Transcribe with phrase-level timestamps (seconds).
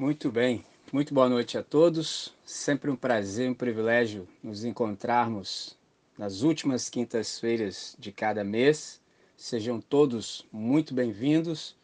[0.00, 2.32] Muito bem, muito boa noite a todos.
[2.42, 5.76] Sempre um prazer, um privilégio nos encontrarmos
[6.16, 8.98] nas últimas quintas-feiras de cada mês.
[9.36, 11.76] Sejam todos muito bem-vindos.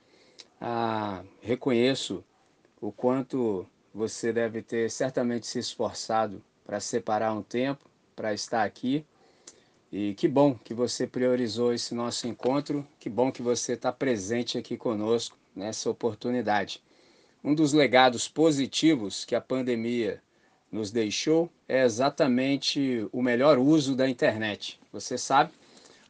[0.59, 2.25] Ah, reconheço
[2.81, 7.85] o quanto você deve ter certamente se esforçado para separar um tempo
[8.17, 9.05] para estar aqui.
[9.93, 14.57] E que bom que você priorizou esse nosso encontro, que bom que você está presente
[14.57, 16.83] aqui conosco nessa oportunidade.
[17.47, 20.21] Um dos legados positivos que a pandemia
[20.71, 24.81] nos deixou é exatamente o melhor uso da internet.
[24.93, 25.53] Você sabe,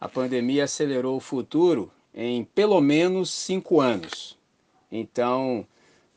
[0.01, 4.39] a pandemia acelerou o futuro em pelo menos cinco anos.
[4.91, 5.67] Então,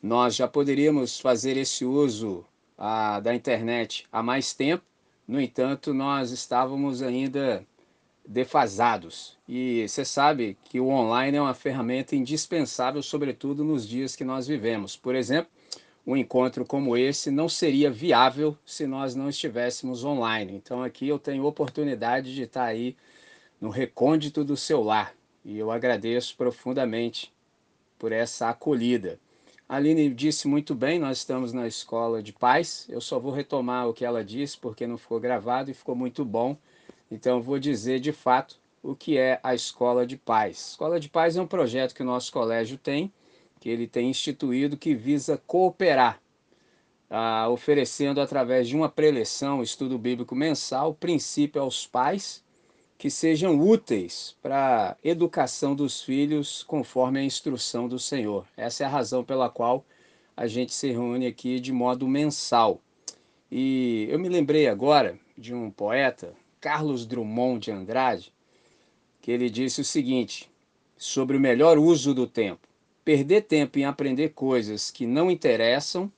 [0.02, 2.42] nós já poderíamos fazer esse uso
[2.78, 4.84] a, da internet há mais tempo,
[5.28, 7.62] no entanto, nós estávamos ainda
[8.30, 9.36] defasados.
[9.48, 14.46] E você sabe que o online é uma ferramenta indispensável, sobretudo nos dias que nós
[14.46, 14.96] vivemos.
[14.96, 15.50] Por exemplo,
[16.06, 20.52] um encontro como esse não seria viável se nós não estivéssemos online.
[20.54, 22.96] Então aqui eu tenho oportunidade de estar aí
[23.60, 25.12] no recôndito do seu lar.
[25.44, 27.32] E eu agradeço profundamente
[27.98, 29.18] por essa acolhida.
[29.68, 32.86] A Aline disse muito bem, nós estamos na escola de paz.
[32.88, 36.24] Eu só vou retomar o que ela disse, porque não ficou gravado e ficou muito
[36.24, 36.56] bom.
[37.10, 40.70] Então, vou dizer de fato o que é a Escola de Paz.
[40.70, 43.12] Escola de Paz é um projeto que o nosso colégio tem,
[43.58, 46.20] que ele tem instituído, que visa cooperar,
[47.10, 52.42] ah, oferecendo através de uma preleção, estudo bíblico mensal, princípio aos pais
[53.00, 58.46] que sejam úteis para a educação dos filhos conforme a instrução do Senhor.
[58.54, 59.86] Essa é a razão pela qual
[60.36, 62.78] a gente se reúne aqui de modo mensal.
[63.50, 68.32] E eu me lembrei agora de um poeta, Carlos Drummond de Andrade,
[69.20, 70.50] que ele disse o seguinte
[70.96, 72.68] sobre o melhor uso do tempo.
[73.04, 76.12] Perder tempo em aprender coisas que não interessam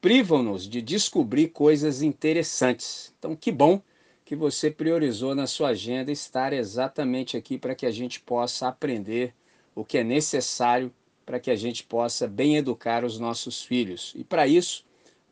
[0.00, 3.12] privam-nos de descobrir coisas interessantes.
[3.18, 3.82] Então, que bom
[4.24, 9.34] que você priorizou na sua agenda estar exatamente aqui para que a gente possa aprender
[9.74, 10.92] o que é necessário
[11.26, 14.14] para que a gente possa bem educar os nossos filhos.
[14.16, 14.84] E para isso,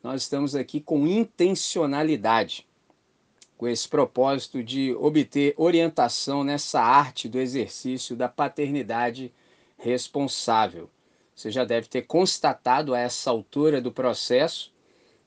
[0.03, 2.66] nós estamos aqui com intencionalidade,
[3.57, 9.33] com esse propósito de obter orientação nessa arte do exercício da paternidade
[9.77, 10.89] responsável.
[11.35, 14.71] Você já deve ter constatado a essa altura do processo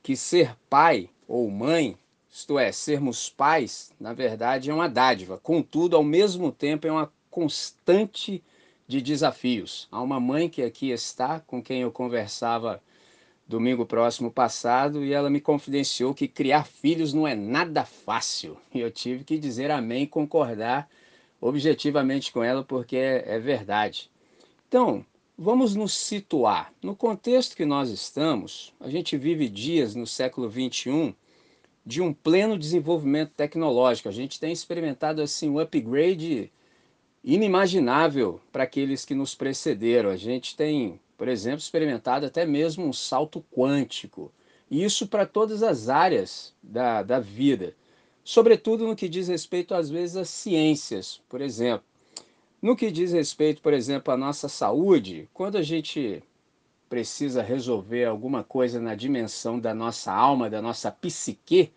[0.02, 1.98] que ser pai ou mãe
[2.32, 5.36] isto é, sermos pais, na verdade, é uma dádiva.
[5.38, 8.42] Contudo, ao mesmo tempo, é uma constante
[8.86, 9.88] de desafios.
[9.90, 12.80] Há uma mãe que aqui está, com quem eu conversava
[13.50, 18.56] domingo próximo passado, e ela me confidenciou que criar filhos não é nada fácil.
[18.72, 20.88] E eu tive que dizer amém, concordar
[21.40, 24.10] objetivamente com ela, porque é, é verdade.
[24.68, 25.04] Então,
[25.36, 26.72] vamos nos situar.
[26.80, 31.12] No contexto que nós estamos, a gente vive dias no século 21
[31.84, 34.08] de um pleno desenvolvimento tecnológico.
[34.08, 36.52] A gente tem experimentado assim um upgrade
[37.24, 40.10] inimaginável para aqueles que nos precederam.
[40.10, 44.32] A gente tem, por exemplo, experimentado até mesmo um salto quântico.
[44.70, 47.74] E isso para todas as áreas da, da vida.
[48.24, 51.84] Sobretudo no que diz respeito, às vezes, às ciências, por exemplo.
[52.62, 56.22] No que diz respeito, por exemplo, à nossa saúde, quando a gente
[56.88, 61.70] precisa resolver alguma coisa na dimensão da nossa alma, da nossa psique,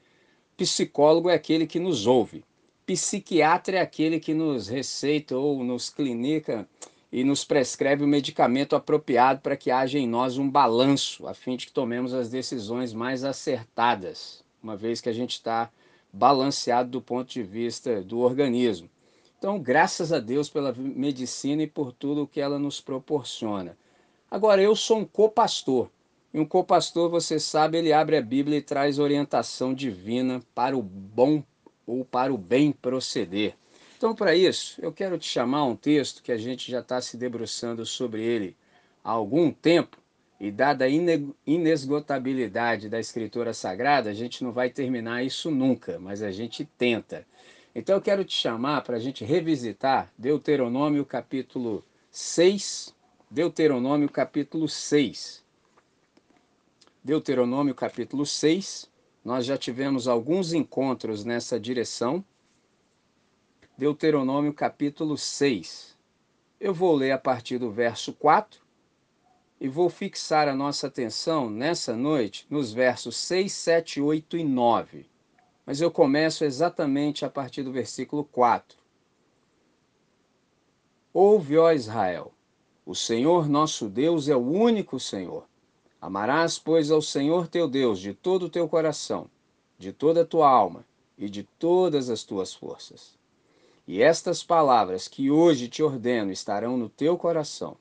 [0.56, 2.46] psicólogo é aquele que nos ouve.
[2.86, 6.66] Psiquiatra é aquele que nos receita ou nos clinica
[7.14, 11.56] e nos prescreve o medicamento apropriado para que haja em nós um balanço, a fim
[11.56, 15.70] de que tomemos as decisões mais acertadas, uma vez que a gente está
[16.12, 18.90] balanceado do ponto de vista do organismo.
[19.38, 23.78] Então, graças a Deus pela medicina e por tudo o que ela nos proporciona.
[24.32, 25.90] Agora, eu sou um copastor.
[26.34, 30.82] E um copastor, você sabe, ele abre a Bíblia e traz orientação divina para o
[30.82, 31.44] bom
[31.86, 33.56] ou para o bem proceder.
[34.04, 37.00] Então, para isso, eu quero te chamar a um texto que a gente já está
[37.00, 38.54] se debruçando sobre ele
[39.02, 39.98] há algum tempo,
[40.38, 40.90] e dada a
[41.48, 47.26] inesgotabilidade da Escritura Sagrada, a gente não vai terminar isso nunca, mas a gente tenta.
[47.74, 52.94] Então, eu quero te chamar para a gente revisitar Deuteronômio capítulo 6,
[53.32, 55.42] Deuteronômio capítulo 6.
[57.02, 58.92] Deuteronômio capítulo 6,
[59.24, 62.22] nós já tivemos alguns encontros nessa direção.
[63.76, 65.98] Deuteronômio capítulo 6.
[66.60, 68.62] Eu vou ler a partir do verso 4
[69.60, 75.08] e vou fixar a nossa atenção nessa noite nos versos 6, 7, 8 e 9.
[75.66, 78.78] Mas eu começo exatamente a partir do versículo 4.
[81.12, 82.32] Ouve, ó Israel,
[82.86, 85.48] o Senhor nosso Deus é o único Senhor.
[86.00, 89.28] Amarás, pois, ao Senhor teu Deus de todo o teu coração,
[89.80, 90.86] de toda a tua alma
[91.18, 93.23] e de todas as tuas forças.
[93.86, 97.76] E estas palavras que hoje te ordeno estarão no teu coração,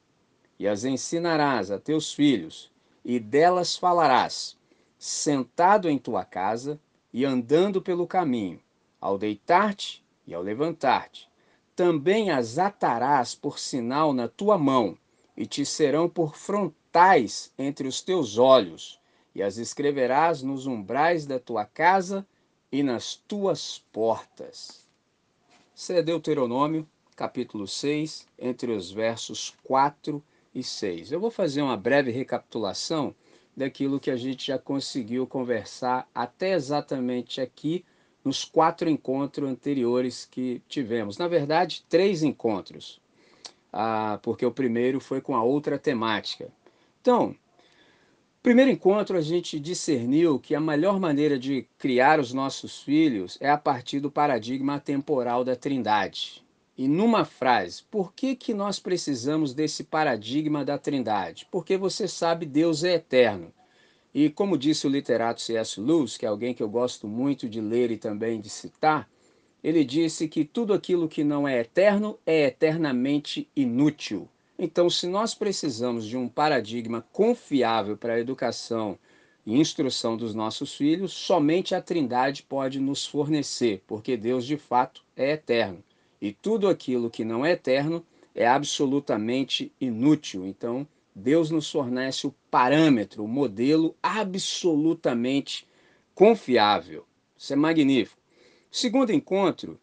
[0.58, 2.72] e as ensinarás a teus filhos,
[3.04, 4.58] e delas falarás,
[4.98, 6.80] sentado em tua casa
[7.12, 8.60] e andando pelo caminho,
[9.00, 11.28] ao deitar-te e ao levantar-te.
[11.76, 14.98] Também as atarás por sinal na tua mão,
[15.36, 19.00] e te serão por frontais entre os teus olhos,
[19.34, 22.26] e as escreverás nos umbrais da tua casa
[22.70, 24.81] e nas tuas portas.
[25.82, 30.22] Isso é Deuteronômio, capítulo 6, entre os versos 4
[30.54, 31.10] e 6.
[31.10, 33.12] Eu vou fazer uma breve recapitulação
[33.56, 37.84] daquilo que a gente já conseguiu conversar até exatamente aqui
[38.24, 41.18] nos quatro encontros anteriores que tivemos.
[41.18, 43.00] Na verdade, três encontros,
[43.72, 46.48] ah, porque o primeiro foi com a outra temática.
[47.00, 47.34] Então,
[48.42, 53.48] primeiro encontro a gente discerniu que a melhor maneira de criar os nossos filhos é
[53.48, 56.42] a partir do paradigma temporal da Trindade.
[56.76, 61.46] E numa frase, por que, que nós precisamos desse paradigma da Trindade?
[61.52, 63.52] Porque você sabe, Deus é eterno.
[64.12, 65.80] E como disse o literato C.S.
[65.80, 69.08] Lewis, que é alguém que eu gosto muito de ler e também de citar,
[69.62, 74.28] ele disse que tudo aquilo que não é eterno é eternamente inútil.
[74.64, 78.96] Então, se nós precisamos de um paradigma confiável para a educação
[79.44, 85.02] e instrução dos nossos filhos, somente a Trindade pode nos fornecer, porque Deus de fato
[85.16, 85.82] é eterno.
[86.20, 90.46] E tudo aquilo que não é eterno é absolutamente inútil.
[90.46, 95.66] Então, Deus nos fornece o parâmetro, o modelo absolutamente
[96.14, 97.04] confiável.
[97.36, 98.22] Isso é magnífico.
[98.70, 99.80] Segundo encontro,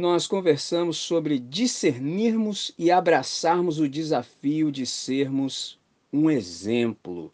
[0.00, 5.78] nós conversamos sobre discernirmos e abraçarmos o desafio de sermos
[6.12, 7.32] um exemplo.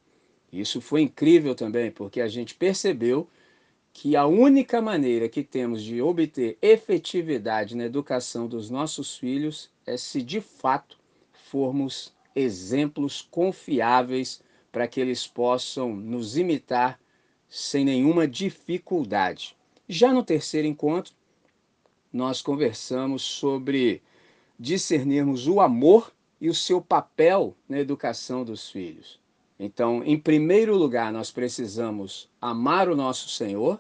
[0.53, 3.29] Isso foi incrível também, porque a gente percebeu
[3.93, 9.97] que a única maneira que temos de obter efetividade na educação dos nossos filhos é
[9.97, 10.99] se de fato
[11.33, 17.01] formos exemplos confiáveis para que eles possam nos imitar
[17.49, 19.57] sem nenhuma dificuldade.
[19.89, 21.15] Já no terceiro encontro,
[22.17, 24.03] nós conversamos sobre
[24.59, 26.11] discernirmos o amor
[26.41, 29.21] e o seu papel na educação dos filhos.
[29.61, 33.79] Então, em primeiro lugar, nós precisamos amar o nosso Senhor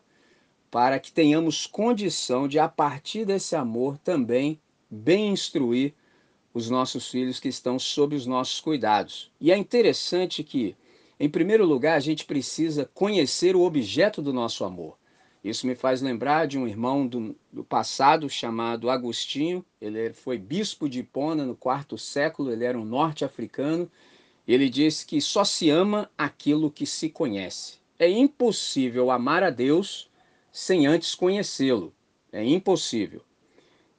[0.70, 4.60] para que tenhamos condição de, a partir desse amor, também
[4.90, 5.94] bem instruir
[6.52, 9.30] os nossos filhos que estão sob os nossos cuidados.
[9.40, 10.76] E é interessante que,
[11.18, 14.98] em primeiro lugar, a gente precisa conhecer o objeto do nosso amor.
[15.46, 19.64] Isso me faz lembrar de um irmão do, do passado chamado Agostinho.
[19.80, 23.88] Ele foi bispo de Hipona no quarto século, ele era um norte-africano.
[24.46, 27.78] Ele disse que só se ama aquilo que se conhece.
[27.96, 30.10] É impossível amar a Deus
[30.50, 31.94] sem antes conhecê-lo.
[32.32, 33.22] É impossível.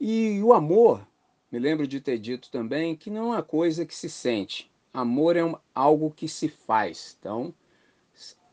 [0.02, 1.08] E o amor
[1.50, 4.70] me lembro de ter dito também que não é uma coisa que se sente.
[4.94, 7.16] Amor é um, algo que se faz.
[7.18, 7.54] Então,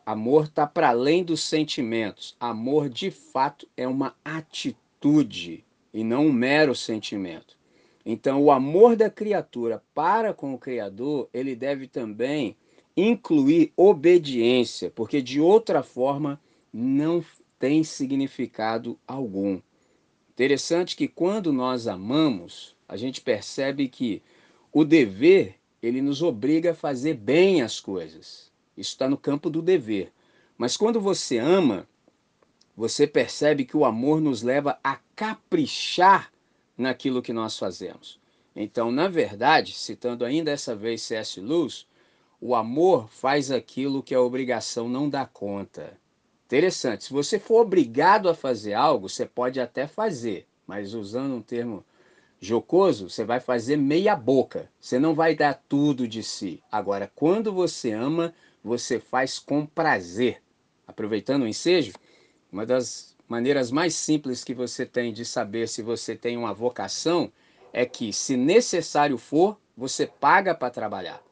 [0.05, 2.37] amor está para além dos sentimentos.
[2.39, 7.56] Amor, de fato, é uma atitude e não um mero sentimento.
[8.05, 12.56] Então, o amor da criatura para com o Criador, ele deve também
[12.97, 16.41] incluir obediência, porque de outra forma
[16.73, 17.25] não
[17.58, 19.61] tem significado algum.
[20.31, 24.23] Interessante que quando nós amamos, a gente percebe que
[24.73, 28.51] o dever ele nos obriga a fazer bem as coisas.
[28.77, 30.13] Isso está no campo do dever.
[30.57, 31.87] Mas quando você ama,
[32.77, 36.33] você percebe que o amor nos leva a caprichar
[36.77, 38.19] naquilo que nós fazemos.
[38.55, 41.41] Então, na verdade, citando ainda essa vez C.S.
[41.41, 41.87] Lewis,
[42.41, 45.97] o amor faz aquilo que a obrigação não dá conta.
[46.47, 51.43] Interessante, se você for obrigado a fazer algo, você pode até fazer, mas usando um
[51.43, 51.85] termo
[52.41, 54.71] jocoso, você vai fazer meia boca.
[54.79, 56.63] Você não vai dar tudo de si.
[56.71, 60.43] Agora, quando você ama, você faz com prazer.
[60.87, 61.93] Aproveitando o ensejo,
[62.51, 67.31] uma das maneiras mais simples que você tem de saber se você tem uma vocação
[67.73, 71.23] é que, se necessário for, você paga para trabalhar.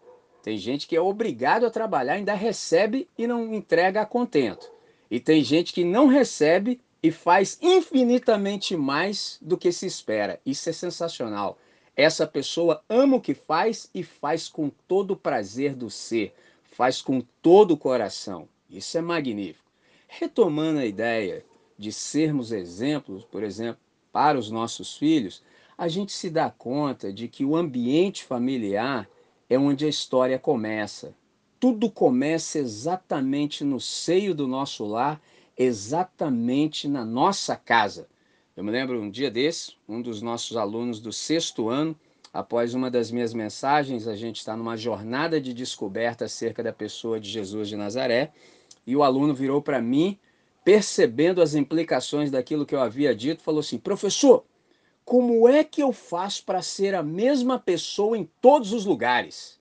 [0.42, 4.70] Tem gente que é obrigado a trabalhar, ainda recebe e não entrega a contento.
[5.10, 10.40] E tem gente que não recebe e faz infinitamente mais do que se espera.
[10.44, 11.58] Isso é sensacional.
[11.96, 16.34] Essa pessoa ama o que faz e faz com todo o prazer do ser,
[16.72, 18.48] faz com todo o coração.
[18.68, 19.70] Isso é magnífico.
[20.08, 21.44] Retomando a ideia
[21.78, 25.42] de sermos exemplos, por exemplo, para os nossos filhos,
[25.76, 29.08] a gente se dá conta de que o ambiente familiar
[29.48, 31.14] é onde a história começa.
[31.60, 35.22] tudo começa exatamente no seio do nosso lar,
[35.56, 38.08] exatamente na nossa casa.
[38.56, 41.96] Eu me lembro um dia desse, um dos nossos alunos do sexto ano,
[42.32, 47.20] após uma das minhas mensagens, a gente está numa jornada de descoberta acerca da pessoa
[47.20, 48.32] de Jesus de Nazaré,
[48.86, 50.18] e o aluno virou para mim,
[50.64, 54.44] percebendo as implicações daquilo que eu havia dito, falou assim: professor,
[55.04, 59.60] como é que eu faço para ser a mesma pessoa em todos os lugares?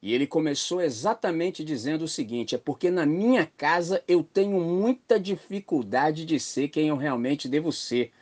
[0.00, 5.18] E ele começou exatamente dizendo o seguinte: é porque na minha casa eu tenho muita
[5.18, 8.12] dificuldade de ser quem eu realmente devo ser.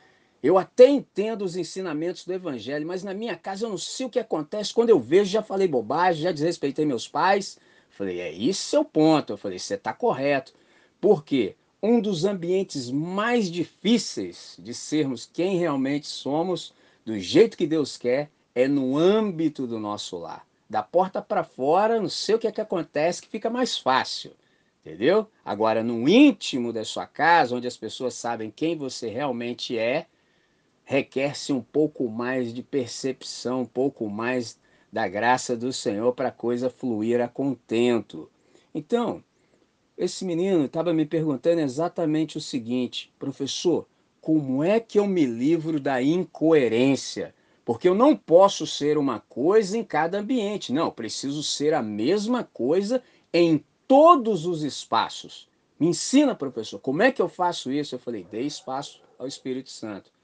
[0.46, 4.08] Eu até entendo os ensinamentos do Evangelho, mas na minha casa eu não sei o
[4.08, 4.72] que acontece.
[4.72, 7.58] Quando eu vejo, já falei bobagem, já desrespeitei meus pais.
[7.90, 9.32] Falei, é isso é o ponto.
[9.32, 10.54] Eu falei, você está correto.
[11.00, 11.56] Por quê?
[11.82, 16.72] Um dos ambientes mais difíceis de sermos quem realmente somos,
[17.04, 20.46] do jeito que Deus quer, é no âmbito do nosso lar.
[20.70, 24.30] Da porta para fora, não sei o que é que acontece, que fica mais fácil.
[24.84, 25.26] Entendeu?
[25.44, 30.06] Agora, no íntimo da sua casa, onde as pessoas sabem quem você realmente é,
[30.86, 34.56] requer-se um pouco mais de percepção, um pouco mais
[34.90, 38.30] da graça do Senhor para a coisa fluir a contento.
[38.72, 39.22] Então,
[39.98, 43.86] esse menino estava me perguntando exatamente o seguinte, professor,
[44.20, 47.34] como é que eu me livro da incoerência?
[47.64, 50.72] Porque eu não posso ser uma coisa em cada ambiente.
[50.72, 53.02] Não, preciso ser a mesma coisa
[53.34, 55.48] em todos os espaços.
[55.80, 57.96] Me ensina, professor, como é que eu faço isso?
[57.96, 60.15] Eu falei, dê espaço ao Espírito Santo.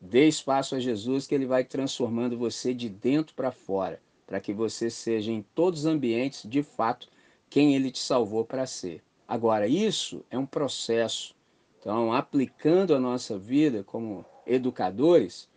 [0.00, 4.52] Dê espaço a Jesus que ele vai transformando você de dentro para fora, para que
[4.52, 7.08] você seja em todos os ambientes, de fato,
[7.50, 9.02] quem ele te salvou para ser.
[9.26, 11.34] Agora, isso é um processo.
[11.80, 15.48] Então, aplicando a nossa vida como educadores,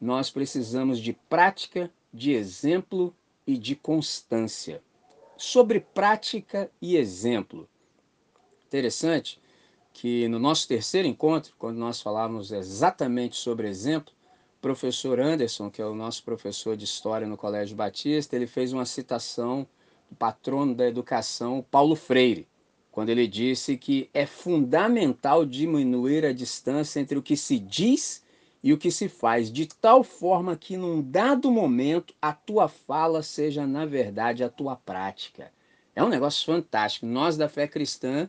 [0.00, 3.14] nós precisamos de prática, de exemplo
[3.46, 4.82] e de constância.
[5.36, 7.68] Sobre prática e exemplo.
[8.66, 9.41] Interessante
[9.92, 14.12] que no nosso terceiro encontro, quando nós falávamos exatamente sobre exemplo,
[14.58, 18.72] o professor Anderson, que é o nosso professor de história no Colégio Batista, ele fez
[18.72, 19.66] uma citação
[20.08, 22.46] do patrono da educação, Paulo Freire,
[22.90, 28.22] quando ele disse que é fundamental diminuir a distância entre o que se diz
[28.62, 33.22] e o que se faz, de tal forma que num dado momento a tua fala
[33.22, 35.50] seja, na verdade, a tua prática.
[35.96, 37.06] É um negócio fantástico.
[37.06, 38.28] Nós da fé cristã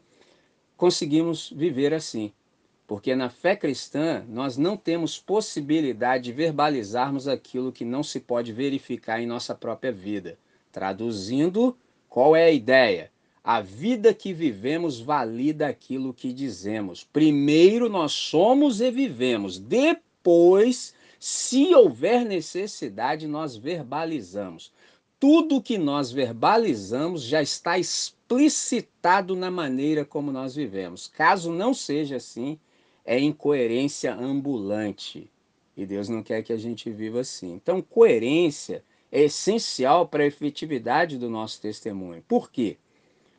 [0.77, 2.31] conseguimos viver assim.
[2.85, 8.51] Porque na fé cristã nós não temos possibilidade de verbalizarmos aquilo que não se pode
[8.51, 10.37] verificar em nossa própria vida.
[10.71, 11.77] Traduzindo,
[12.09, 13.09] qual é a ideia?
[13.43, 17.03] A vida que vivemos valida aquilo que dizemos.
[17.03, 24.72] Primeiro nós somos e vivemos, depois se houver necessidade, nós verbalizamos.
[25.23, 31.07] Tudo que nós verbalizamos já está explicitado na maneira como nós vivemos.
[31.07, 32.59] Caso não seja assim,
[33.05, 35.31] é incoerência ambulante.
[35.77, 37.53] E Deus não quer que a gente viva assim.
[37.53, 42.21] Então, coerência é essencial para a efetividade do nosso testemunho.
[42.27, 42.75] Por quê?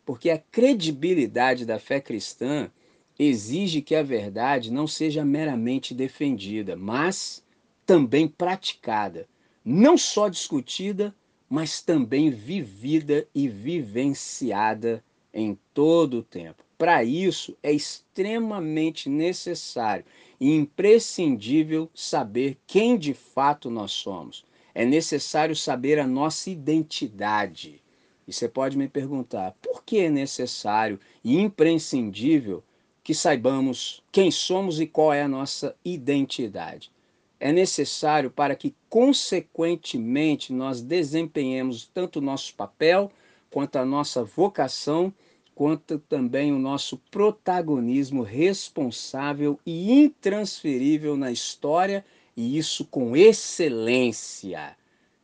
[0.07, 2.71] Porque a credibilidade da fé cristã
[3.19, 7.45] exige que a verdade não seja meramente defendida, mas
[7.85, 9.29] também praticada,
[9.63, 11.15] não só discutida,
[11.55, 16.65] mas também vivida e vivenciada em todo o tempo.
[16.77, 20.05] Para isso, é extremamente necessário
[20.41, 24.45] e imprescindível saber quem de fato nós somos.
[24.75, 27.81] É necessário saber a nossa identidade.
[28.27, 32.65] E você pode me perguntar, por que é necessário e imprescindível
[33.05, 36.91] que saibamos quem somos e qual é a nossa identidade.
[37.39, 43.11] É necessário para que, consequentemente, nós desempenhemos tanto o nosso papel,
[43.51, 45.13] quanto a nossa vocação,
[45.55, 52.05] quanto também o nosso protagonismo responsável e intransferível na história,
[52.37, 54.77] e isso com excelência.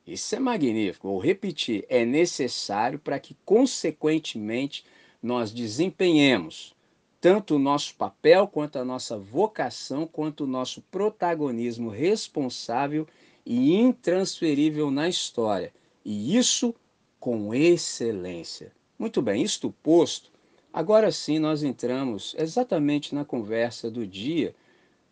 [0.06, 1.08] Isso é magnífico.
[1.08, 4.84] Vou repetir: é necessário para que, consequentemente,
[5.22, 6.74] nós desempenhemos
[7.20, 13.06] tanto o nosso papel, quanto a nossa vocação, quanto o nosso protagonismo responsável
[13.44, 15.72] e intransferível na história.
[16.02, 16.74] E isso
[17.18, 18.72] com excelência.
[18.98, 20.30] Muito bem, isto posto,
[20.72, 24.54] agora sim nós entramos exatamente na conversa do dia,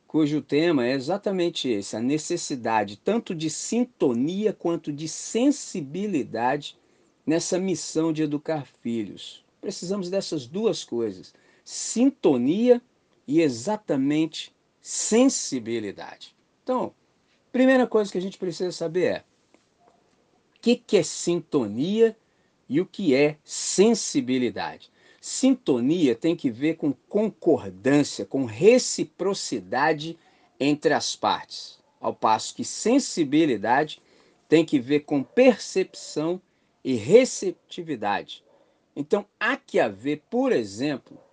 [0.06, 6.74] cujo tema é exatamente esse: a necessidade tanto de sintonia quanto de sensibilidade
[7.26, 9.44] nessa missão de educar filhos.
[9.60, 11.34] Precisamos dessas duas coisas
[11.70, 12.80] sintonia
[13.26, 16.34] e exatamente sensibilidade.
[16.62, 16.94] Então,
[17.52, 19.24] primeira coisa que a gente precisa saber é
[20.56, 22.16] o que, que é sintonia
[22.70, 24.90] E o que é sensibilidade?
[25.20, 30.18] Sintonia tem que ver com concordância, com reciprocidade
[30.58, 34.00] entre as partes, ao passo que sensibilidade
[34.48, 36.40] tem que ver com percepção
[36.82, 38.42] e receptividade.
[38.96, 41.27] Então, há que haver, por exemplo,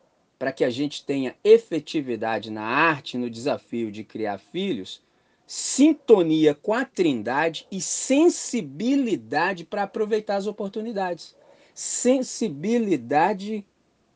[0.45, 5.01] para que a gente tenha efetividade na arte, no desafio de criar filhos,
[5.47, 11.35] sintonia com a Trindade e sensibilidade para aproveitar as oportunidades.
[11.73, 13.65] Sensibilidade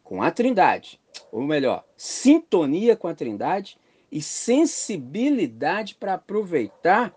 [0.04, 1.00] com a Trindade,
[1.32, 3.76] ou melhor, sintonia com a Trindade
[4.12, 7.12] e sensibilidade para aproveitar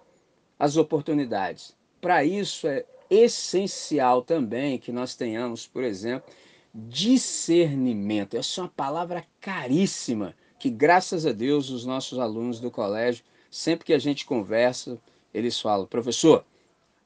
[0.59, 1.77] as oportunidades.
[2.01, 6.33] Para isso é essencial também que nós tenhamos, por exemplo,
[6.75, 8.37] discernimento.
[8.37, 13.87] Essa é uma palavra caríssima que, graças a Deus, os nossos alunos do colégio, sempre
[13.87, 14.99] que a gente conversa,
[15.35, 16.45] eles falam: professor,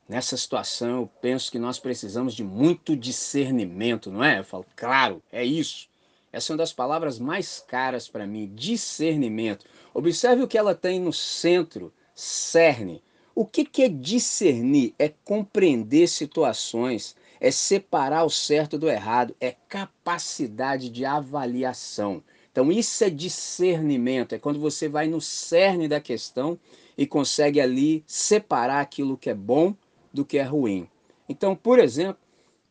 [0.08, 4.38] nessa situação eu penso que nós precisamos de muito discernimento, não é?
[4.40, 5.88] Eu falo: claro, é isso.
[6.32, 9.64] Essa é uma das palavras mais caras para mim, discernimento.
[9.94, 13.02] Observe o que ela tem no centro, cerne.
[13.34, 14.94] O que, que é discernir?
[14.98, 22.22] É compreender situações, é separar o certo do errado, é capacidade de avaliação.
[22.50, 26.58] Então, isso é discernimento, é quando você vai no cerne da questão
[26.96, 29.74] e consegue ali separar aquilo que é bom
[30.12, 30.88] do que é ruim.
[31.28, 32.20] Então, por exemplo,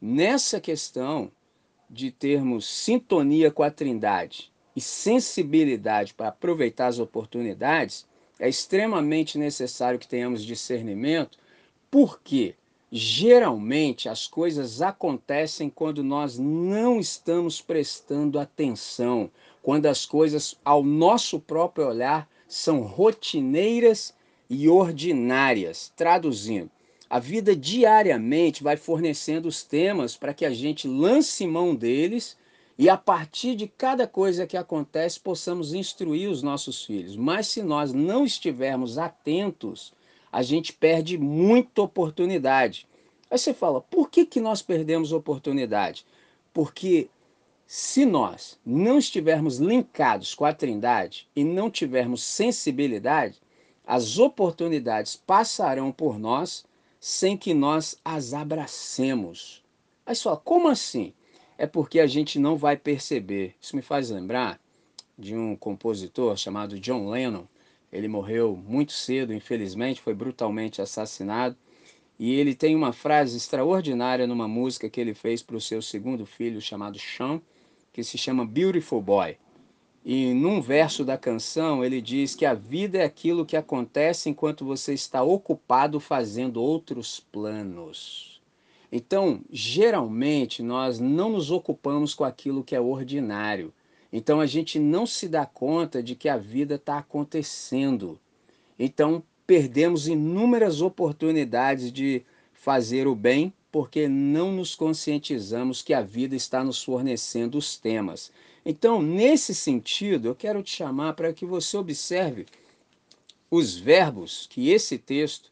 [0.01, 1.31] nessa questão
[1.89, 8.07] de termos sintonia com a Trindade e sensibilidade para aproveitar as oportunidades,
[8.39, 11.37] é extremamente necessário que tenhamos discernimento,
[11.89, 12.55] porque
[12.91, 19.29] geralmente as coisas acontecem quando nós não estamos prestando atenção,
[19.61, 24.13] quando as coisas, ao nosso próprio olhar, são rotineiras
[24.49, 25.91] e ordinárias.
[25.95, 26.69] Traduzindo,
[27.09, 32.37] a vida diariamente vai fornecendo os temas para que a gente lance mão deles
[32.77, 37.15] e a partir de cada coisa que acontece possamos instruir os nossos filhos.
[37.15, 39.93] Mas se nós não estivermos atentos,
[40.35, 42.85] a gente perde muita oportunidade.
[43.31, 46.05] Aí você fala, por que, que nós perdemos oportunidade?
[46.53, 47.07] Porque
[47.65, 53.41] se nós não estivermos linkados com a Trindade e não tivermos sensibilidade,
[53.87, 56.65] as oportunidades passarão por nós
[56.99, 59.63] sem que nós as abracemos.
[60.05, 61.13] Aí só, como assim?
[61.57, 63.55] É porque a gente não vai perceber.
[63.61, 64.59] Isso me faz lembrar
[65.17, 67.45] de um compositor chamado John Lennon.
[67.91, 71.55] Ele morreu muito cedo, infelizmente, foi brutalmente assassinado.
[72.17, 76.25] E ele tem uma frase extraordinária numa música que ele fez para o seu segundo
[76.25, 77.41] filho, chamado Sean,
[77.91, 79.37] que se chama Beautiful Boy.
[80.03, 84.63] E num verso da canção ele diz que a vida é aquilo que acontece enquanto
[84.63, 88.39] você está ocupado fazendo outros planos.
[88.91, 93.73] Então, geralmente, nós não nos ocupamos com aquilo que é ordinário.
[94.17, 98.17] Então, a gente não se dá conta de que a vida está acontecendo.
[98.79, 102.23] Então, perdemos inúmeras oportunidades de
[102.53, 108.31] fazer o bem porque não nos conscientizamos que a vida está nos fornecendo os temas.
[108.65, 112.45] Então, nesse sentido, eu quero te chamar para que você observe
[113.51, 115.51] os verbos que esse texto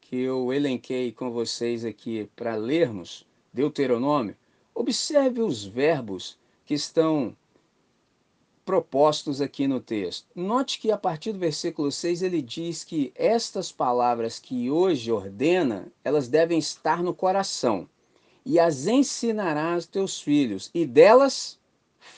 [0.00, 4.36] que eu elenquei com vocês aqui para lermos, Deuteronômio,
[4.72, 7.34] observe os verbos que estão
[8.66, 10.26] propostos aqui no texto.
[10.34, 15.86] Note que a partir do versículo 6 ele diz que estas palavras que hoje ordena,
[16.02, 17.88] elas devem estar no coração,
[18.44, 21.60] e as ensinarás teus filhos, e delas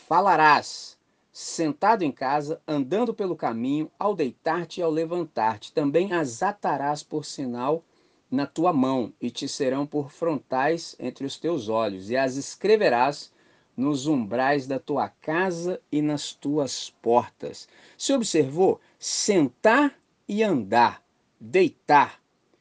[0.09, 0.97] falarás,
[1.31, 5.71] sentado em casa, andando pelo caminho, ao deitar-te e ao levantar-te.
[5.73, 7.85] Também as atarás por sinal
[8.31, 13.31] na tua mão, e te serão por frontais entre os teus olhos, e as escreverás
[13.79, 17.69] nos umbrais da tua casa e nas tuas portas.
[17.97, 18.81] Se observou?
[18.99, 19.97] Sentar
[20.29, 21.01] e andar,
[21.41, 22.21] deitar.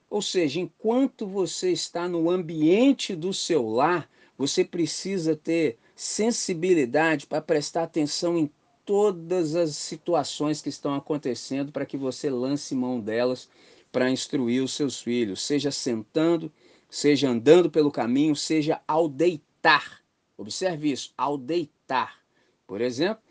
[0.10, 7.42] Ou seja, enquanto você está no ambiente do seu lar, você precisa ter sensibilidade para
[7.42, 8.52] prestar atenção em
[8.86, 13.50] todas as situações que estão acontecendo para que você lance mão delas
[13.92, 16.52] para instruir os seus filhos, seja sentando,
[16.88, 20.07] seja andando pelo caminho, seja ao deitar.
[20.38, 22.20] Observe isso, ao deitar.
[22.68, 23.24] Por exemplo,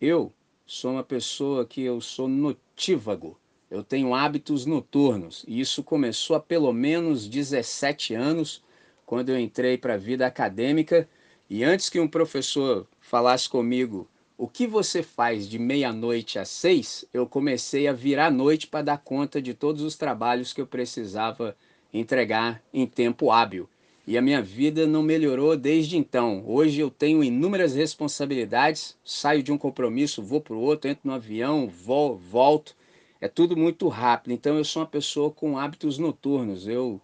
[0.00, 0.32] eu
[0.66, 3.38] sou uma pessoa que eu sou notívago.
[3.70, 8.62] Eu tenho hábitos noturnos e isso começou há pelo menos 17 anos,
[9.06, 11.08] quando eu entrei para a vida acadêmica
[11.48, 17.04] e antes que um professor falasse comigo o que você faz de meia-noite às seis,
[17.12, 21.54] eu comecei a virar noite para dar conta de todos os trabalhos que eu precisava
[21.92, 23.68] entregar em tempo hábil.
[24.06, 26.42] E a minha vida não melhorou desde então.
[26.46, 31.14] Hoje eu tenho inúmeras responsabilidades, saio de um compromisso, vou para o outro, entro no
[31.14, 32.74] avião, vou, volto.
[33.20, 34.32] É tudo muito rápido.
[34.32, 36.66] Então eu sou uma pessoa com hábitos noturnos.
[36.66, 37.00] Eu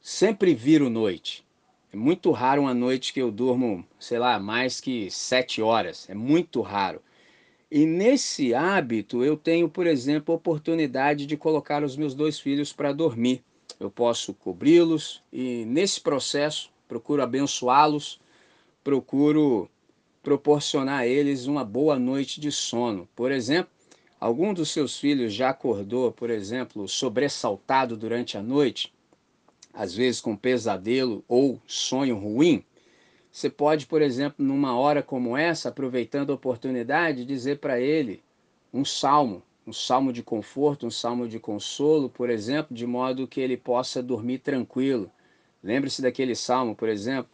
[0.00, 1.44] sempre viro noite.
[1.92, 6.08] É muito raro uma noite que eu durmo, sei lá, mais que sete horas.
[6.08, 7.00] É muito raro.
[7.70, 12.72] E nesse hábito eu tenho, por exemplo, a oportunidade de colocar os meus dois filhos
[12.72, 13.42] para dormir.
[13.78, 18.18] Eu posso cobri-los e nesse processo procuro abençoá-los,
[18.82, 19.68] procuro
[20.22, 23.08] proporcionar a eles uma boa noite de sono.
[23.14, 23.70] Por exemplo,
[24.18, 28.92] algum dos seus filhos já acordou, por exemplo, sobressaltado durante a noite,
[29.72, 32.64] às vezes com pesadelo ou sonho ruim?
[33.30, 38.22] Você pode, por exemplo, numa hora como essa, aproveitando a oportunidade, dizer para ele
[38.72, 43.40] um salmo, um salmo de conforto, um salmo de consolo, por exemplo, de modo que
[43.40, 45.10] ele possa dormir tranquilo.
[45.62, 47.30] Lembre-se daquele salmo, por exemplo,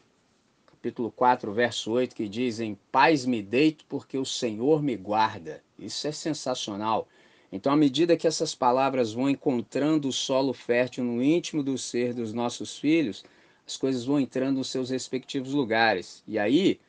[0.67, 5.63] capítulo 4, verso 8, que diz: Em paz me deito porque o Senhor me guarda.
[5.79, 7.07] Isso é sensacional.
[7.53, 12.15] Então, à medida que essas palavras vão encontrando o solo fértil no íntimo do ser
[12.15, 13.23] dos nossos filhos,
[13.67, 16.25] as coisas vão entrando nos seus respectivos lugares.
[16.27, 16.81] E aí,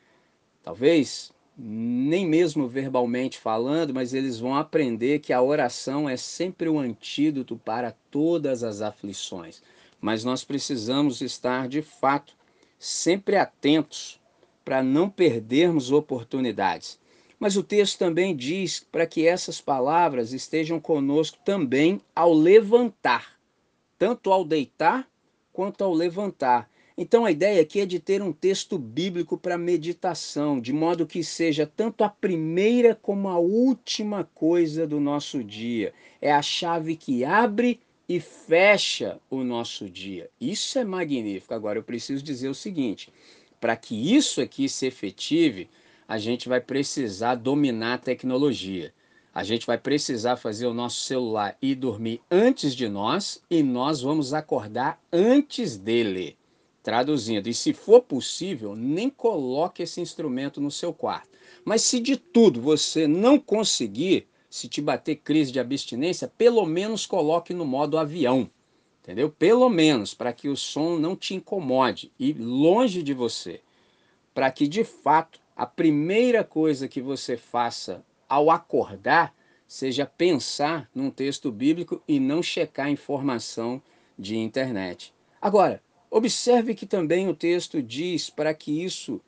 [0.62, 6.78] talvez, nem mesmo verbalmente falando, mas eles vão aprender que a oração é sempre o
[6.78, 9.62] antídoto para todas as aflições.
[10.00, 12.34] Mas nós precisamos estar, de fato,
[12.78, 14.20] sempre atentos
[14.64, 16.98] para não perdermos oportunidades.
[17.38, 23.38] Mas o texto também diz para que essas palavras estejam conosco também ao levantar,
[23.98, 25.06] tanto ao deitar
[25.52, 26.68] quanto ao levantar.
[26.96, 31.24] Então a ideia aqui é de ter um texto bíblico para meditação, de modo que
[31.24, 35.92] seja tanto a primeira como a última coisa do nosso dia.
[36.22, 40.30] É a chave que abre e fecha o nosso dia.
[40.40, 41.52] Isso é magnífico.
[41.52, 43.12] Agora eu preciso dizer o seguinte:
[43.60, 45.68] para que isso aqui se efetive,
[46.06, 48.94] a gente vai precisar dominar a tecnologia.
[49.34, 54.00] A gente vai precisar fazer o nosso celular ir dormir antes de nós e nós
[54.00, 56.36] vamos acordar antes dele.
[56.84, 61.30] Traduzindo, e se for possível, nem coloque esse instrumento no seu quarto.
[61.64, 67.06] Mas se de tudo você não conseguir, se te bater crise de abstinência, pelo menos
[67.06, 68.50] coloque no modo avião.
[69.02, 69.30] Entendeu?
[69.30, 73.62] Pelo menos para que o som não te incomode e longe de você.
[74.34, 79.34] Para que de fato a primeira coisa que você faça ao acordar
[79.66, 83.80] seja pensar num texto bíblico e não checar informação
[84.18, 85.14] de internet.
[85.40, 85.82] Agora,
[86.16, 89.20] Observe que também o texto diz para que isso,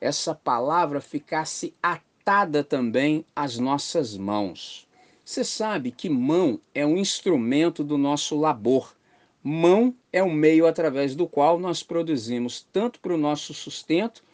[0.00, 4.88] essa palavra ficasse atada também às nossas mãos.
[5.22, 8.96] Você sabe que mão é um instrumento do nosso labor.
[9.42, 14.24] Mão é o meio através do qual nós produzimos tanto para o nosso sustento,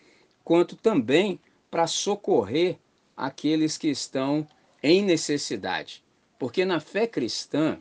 [0.44, 2.78] quanto também para socorrer
[3.16, 4.46] aqueles que estão
[4.80, 6.04] em necessidade.
[6.38, 7.78] Porque na fé cristã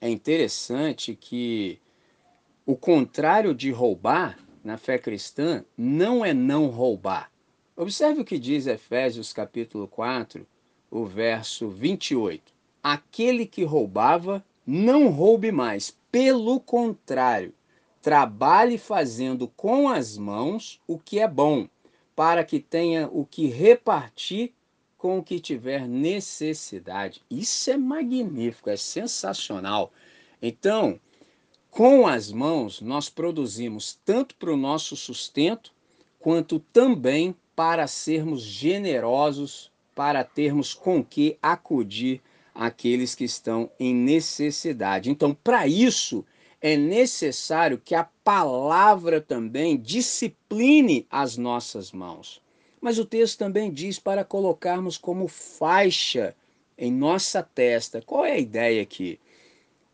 [0.00, 1.78] é interessante que
[2.68, 7.32] o contrário de roubar, na fé cristã, não é não roubar.
[7.74, 10.46] Observe o que diz Efésios capítulo 4,
[10.90, 12.52] o verso 28.
[12.82, 15.96] Aquele que roubava, não roube mais.
[16.12, 17.54] Pelo contrário,
[18.02, 21.66] trabalhe fazendo com as mãos o que é bom,
[22.14, 24.52] para que tenha o que repartir
[24.98, 27.22] com o que tiver necessidade.
[27.30, 29.90] Isso é magnífico, é sensacional.
[30.42, 31.00] Então,
[31.70, 35.72] com as mãos, nós produzimos tanto para o nosso sustento,
[36.18, 42.20] quanto também para sermos generosos, para termos com que acudir
[42.54, 45.10] aqueles que estão em necessidade.
[45.10, 46.24] Então, para isso,
[46.60, 52.42] é necessário que a palavra também discipline as nossas mãos.
[52.80, 56.34] Mas o texto também diz para colocarmos como faixa
[56.76, 58.02] em nossa testa.
[58.02, 59.18] Qual é a ideia aqui?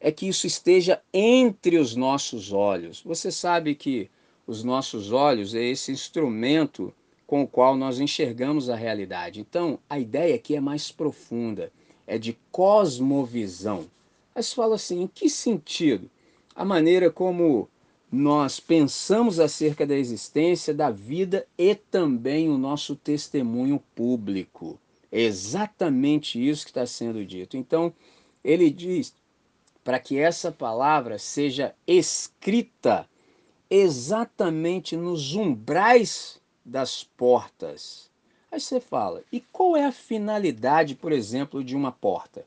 [0.05, 3.01] É que isso esteja entre os nossos olhos.
[3.07, 4.11] Você sabe que
[4.47, 6.93] os nossos olhos é esse instrumento
[7.27, 9.41] com o qual nós enxergamos a realidade.
[9.41, 11.73] Então, a ideia aqui é mais profunda,
[12.07, 13.87] é de cosmovisão.
[14.35, 16.11] Mas fala assim, em que sentido?
[16.55, 17.67] A maneira como
[18.13, 24.79] nós pensamos acerca da existência, da vida e também o nosso testemunho público.
[25.11, 27.57] É exatamente isso que está sendo dito.
[27.57, 27.91] Então,
[28.45, 29.15] ele diz
[29.85, 33.07] para que essa palavra seja escrita
[33.69, 38.11] exatamente nos umbrais das portas.
[38.51, 42.47] Aí você fala, e qual é a finalidade, por exemplo, de uma porta?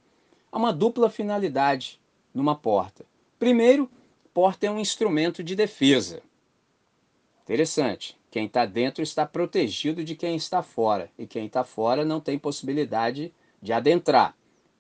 [0.52, 2.00] Há uma dupla finalidade
[2.34, 3.06] numa porta.
[3.38, 3.90] Primeiro,
[4.34, 6.24] porta é um instrumento de defesa.
[7.44, 8.18] Interessante.
[8.32, 12.40] Quem está dentro está protegido de quem está fora, e quem está fora não tem
[12.40, 14.36] possibilidade de adentrar.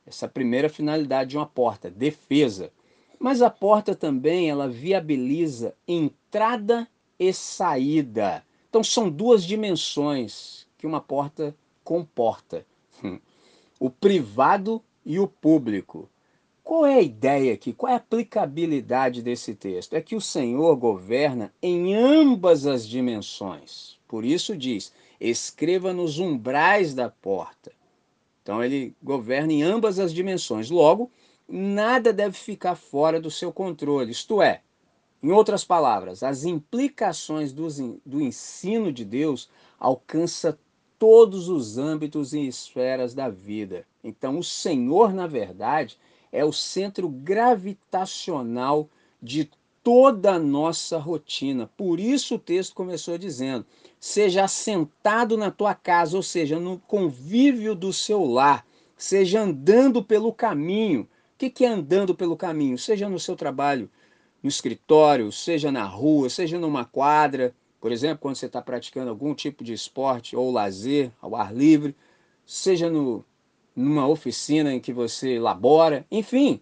[0.08, 2.72] Essa primeira finalidade de uma porta, defesa.
[3.20, 6.88] Mas a porta também ela viabiliza entrada
[7.20, 8.43] e saída.
[8.70, 12.65] Então são duas dimensões que uma porta comporta:
[13.80, 16.10] o privado e o público.
[16.63, 17.74] Qual é a ideia aqui?
[17.74, 19.93] Qual é a aplicabilidade desse texto?
[19.93, 23.98] É que o Senhor governa em ambas as dimensões.
[24.08, 27.72] Por isso diz: escreva nos umbrais da porta.
[28.47, 30.69] Então ele governa em ambas as dimensões.
[30.69, 31.12] Logo,
[31.49, 34.10] nada deve ficar fora do seu controle.
[34.10, 34.62] Isto é,
[35.21, 37.67] em outras palavras, as implicações do,
[38.05, 40.57] do ensino de Deus alcança
[40.97, 43.86] todos os âmbitos e esferas da vida.
[44.01, 45.99] Então, o Senhor, na verdade,
[46.31, 48.89] é o centro gravitacional
[49.21, 49.51] de
[49.88, 51.71] toda a nossa rotina.
[51.78, 53.65] Por isso o texto começou dizendo:
[53.97, 60.34] seja assentado na tua casa, ou seja, no convívio do seu lar, seja andando pelo
[60.34, 61.04] caminho.
[61.04, 62.78] O que é andando pelo caminho?
[62.78, 63.89] Seja no seu trabalho,
[64.43, 69.34] no escritório, seja na rua, seja numa quadra, por exemplo, quando você está praticando algum
[69.34, 71.95] tipo de esporte ou lazer ao ar livre,
[72.45, 73.23] seja no,
[73.73, 76.60] numa oficina em que você labora, enfim,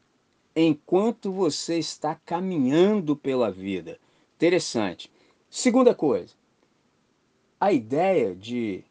[0.55, 3.99] enquanto você está caminhando pela vida.
[4.35, 5.11] Interessante.
[5.49, 6.33] Segunda coisa,
[7.59, 8.83] a ideia de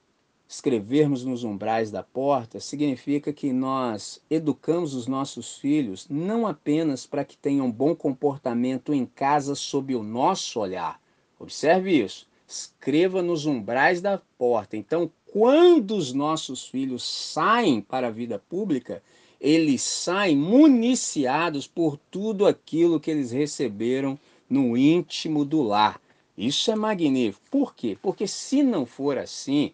[0.48, 7.24] escrevermos nos umbrais da porta significa que nós educamos os nossos filhos não apenas para
[7.24, 11.00] que tenham bom comportamento em casa sob o nosso olhar.
[11.38, 12.26] Observe isso.
[12.46, 14.76] Escreva nos umbrais da porta.
[14.76, 19.02] Então, quando os nossos filhos saem para a vida pública,
[19.44, 26.00] eles saem municiados por tudo aquilo que eles receberam no íntimo do lar.
[26.36, 27.44] Isso é magnífico.
[27.50, 27.98] Por quê?
[28.00, 29.72] Porque se não for assim,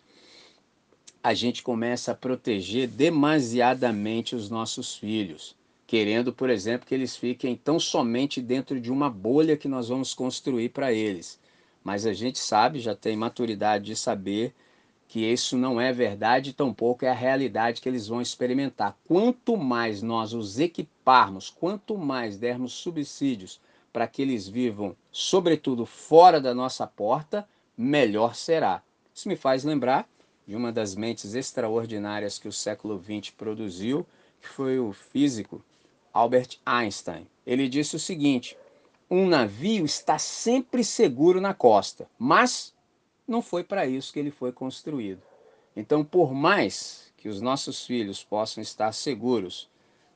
[1.23, 5.55] a gente começa a proteger demasiadamente os nossos filhos,
[5.87, 10.13] querendo, por exemplo, que eles fiquem tão somente dentro de uma bolha que nós vamos
[10.13, 11.39] construir para eles.
[11.85, 14.53] Mas a gente sabe, já tem maturidade de saber
[15.11, 18.97] que isso não é verdade, tampouco é a realidade que eles vão experimentar.
[19.09, 23.61] Quanto mais nós os equiparmos, quanto mais dermos subsídios
[23.93, 27.45] para que eles vivam, sobretudo fora da nossa porta,
[27.77, 28.85] melhor será.
[29.13, 30.09] Isso me faz lembrar
[30.47, 34.07] de uma das mentes extraordinárias que o século XX produziu,
[34.41, 35.61] que foi o físico
[36.13, 37.27] Albert Einstein.
[37.45, 38.57] Ele disse o seguinte:
[39.11, 42.73] um navio está sempre seguro na costa, mas
[43.31, 45.23] não foi para isso que ele foi construído.
[45.77, 49.69] Então, por mais que os nossos filhos possam estar seguros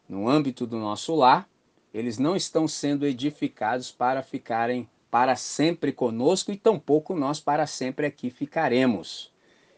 [0.08, 1.48] no âmbito do nosso lar,
[1.92, 8.04] eles não estão sendo edificados para ficarem para sempre conosco e tampouco nós para sempre
[8.04, 9.32] aqui ficaremos.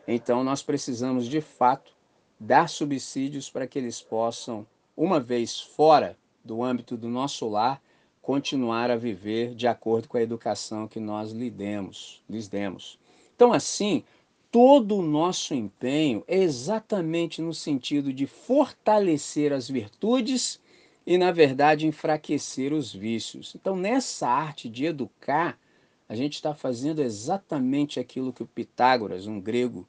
[0.09, 1.93] Então, nós precisamos de fato
[2.41, 7.83] dar subsídios para que eles possam, uma vez fora do âmbito do nosso lar,
[8.23, 12.99] continuar a viver de acordo com a educação que nós lhe demos, lhes demos.
[13.37, 14.03] Então, assim,
[14.51, 20.59] todo o nosso empenho é exatamente no sentido de fortalecer as virtudes
[21.07, 23.55] e, na verdade, enfraquecer os vícios.
[23.55, 25.59] Então, nessa arte de educar,
[26.09, 29.87] a gente está fazendo exatamente aquilo que o Pitágoras, um grego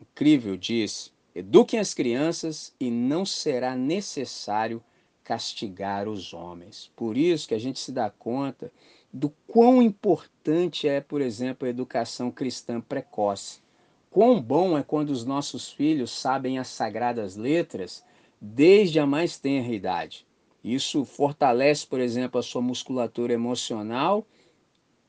[0.00, 4.80] incrível, disse: eduquem as crianças e não será necessário
[5.24, 6.92] castigar os homens.
[6.94, 8.70] Por isso que a gente se dá conta
[9.16, 13.60] do quão importante é, por exemplo, a educação cristã precoce.
[14.10, 18.04] Quão bom é quando os nossos filhos sabem as sagradas letras
[18.38, 20.26] desde a mais tenra idade.
[20.62, 24.26] Isso fortalece, por exemplo, a sua musculatura emocional,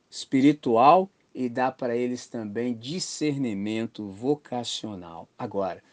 [0.10, 5.28] espiritual e dá para eles também discernimento vocacional.
[5.38, 5.84] Agora,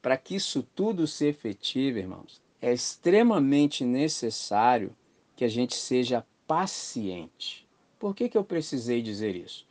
[0.00, 4.96] para que isso tudo se efetive, irmãos, é extremamente necessário
[5.36, 7.68] que a gente seja paciente.
[7.98, 9.66] Por que, que eu precisei dizer isso?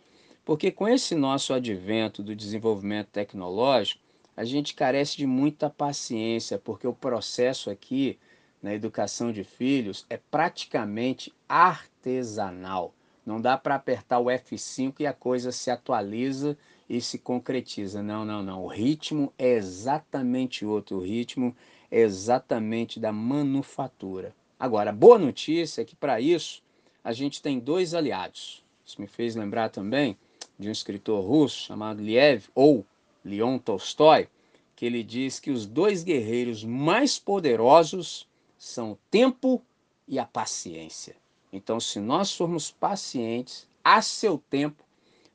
[0.45, 4.01] Porque com esse nosso advento do desenvolvimento tecnológico,
[4.35, 8.19] a gente carece de muita paciência, porque o processo aqui
[8.61, 12.93] na educação de filhos é praticamente artesanal.
[13.25, 16.55] Não dá para apertar o F5 e a coisa se atualiza
[16.87, 18.01] e se concretiza.
[18.03, 18.63] Não, não, não.
[18.63, 20.97] O ritmo é exatamente outro.
[20.97, 21.55] O ritmo
[21.91, 24.33] é exatamente da manufatura.
[24.59, 26.63] Agora, a boa notícia é que para isso
[27.07, 28.61] a gente tem dois aliados.
[28.85, 30.17] Isso me fez lembrar também
[30.59, 32.85] de um escritor russo chamado Liev ou
[33.23, 34.27] Leon Tolstói,
[34.75, 39.63] que ele diz que os dois guerreiros mais poderosos são o tempo
[40.05, 41.15] e a paciência.
[41.53, 44.83] Então, se nós formos pacientes, a seu tempo,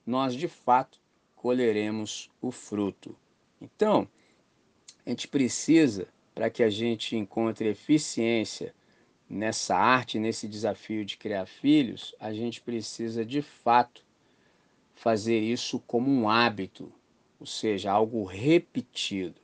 [0.06, 1.00] nós de fato
[1.35, 3.16] colheremos o fruto.
[3.62, 4.06] Então,
[5.06, 8.74] a gente precisa, para que a gente encontre eficiência
[9.33, 14.05] nessa arte, nesse desafio de criar filhos, a gente precisa de fato
[14.95, 16.92] fazer isso como um hábito,
[17.40, 19.40] ou seja, algo repetido.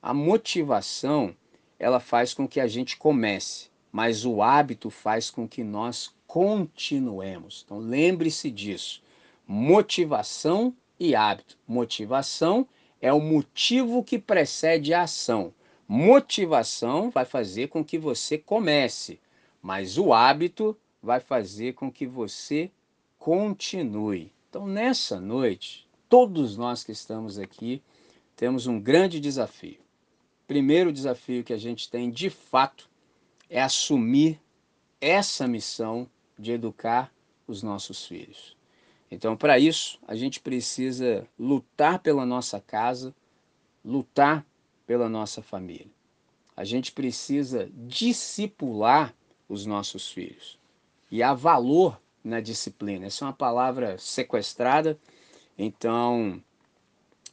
[0.00, 1.34] A motivação,
[1.76, 7.62] ela faz com que a gente comece, mas o hábito faz com que nós continuemos.
[7.64, 9.02] Então lembre-se disso.
[9.46, 11.58] Motivação e hábito.
[11.66, 12.66] Motivação
[13.00, 15.52] é o motivo que precede a ação.
[15.86, 19.20] Motivação vai fazer com que você comece,
[19.60, 22.70] mas o hábito vai fazer com que você
[23.18, 24.32] continue.
[24.48, 27.82] Então, nessa noite, todos nós que estamos aqui
[28.36, 29.78] temos um grande desafio.
[30.46, 32.88] Primeiro desafio que a gente tem de fato
[33.48, 34.40] é assumir
[35.00, 37.12] essa missão de educar
[37.46, 38.56] os nossos filhos.
[39.10, 43.14] Então, para isso, a gente precisa lutar pela nossa casa,
[43.84, 44.44] lutar
[44.86, 45.90] pela nossa família.
[46.56, 49.14] A gente precisa discipular
[49.48, 50.58] os nossos filhos.
[51.10, 53.06] E há valor na disciplina.
[53.06, 54.98] Essa é uma palavra sequestrada.
[55.58, 56.42] Então,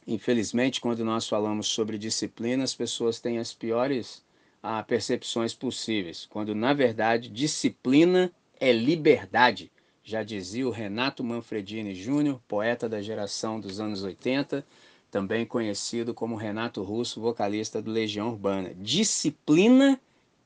[0.06, 4.24] infelizmente, quando nós falamos sobre disciplina, as pessoas têm as piores
[4.62, 6.26] ah, percepções possíveis.
[6.26, 9.72] Quando, na verdade, disciplina é liberdade.
[10.04, 14.64] Já dizia o Renato Manfredini Júnior, poeta da geração dos anos 80,
[15.12, 18.72] também conhecido como Renato Russo, vocalista do Legião Urbana.
[18.74, 20.00] Disciplina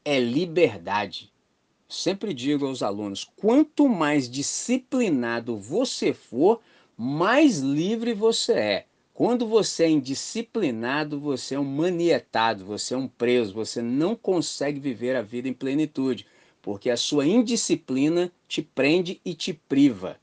[0.05, 1.33] é liberdade.
[1.89, 6.61] Sempre digo aos alunos: quanto mais disciplinado você for,
[6.99, 8.87] mais livre você é.
[9.15, 14.81] Quando você é indisciplinado, você é um manietado, você é um preso, você não consegue
[14.81, 16.27] viver a vida em plenitude,
[16.61, 20.19] porque a sua indisciplina te prende e te priva.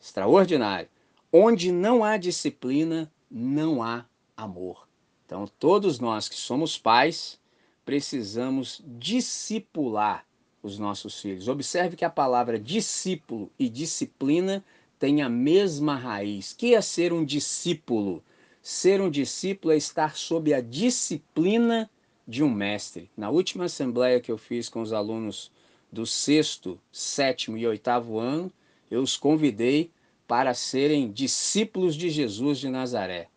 [0.00, 0.88] Extraordinário.
[1.30, 4.04] Onde não há disciplina, não há
[4.36, 4.86] amor.
[5.24, 7.40] Então, todos nós que somos pais,
[7.84, 10.26] precisamos discipular
[10.62, 11.48] os nossos filhos.
[11.48, 14.62] Observe que a palavra discípulo e disciplina
[14.98, 16.52] têm a mesma raiz.
[16.52, 18.22] Que é ser um discípulo?
[18.62, 21.90] Ser um discípulo é estar sob a disciplina
[22.28, 23.10] de um mestre.
[23.16, 25.50] Na última assembleia que eu fiz com os alunos
[25.90, 28.52] do sexto, sétimo e oitavo ano,
[28.90, 29.90] eu os convidei
[30.32, 33.28] para serem discípulos de Jesus de Nazaré.